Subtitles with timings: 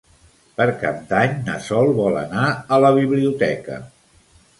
[0.59, 3.79] Per Cap d'Any na Sol vol anar a la biblioteca.